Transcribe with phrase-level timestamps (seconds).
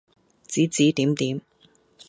[0.47, 1.41] 指指點點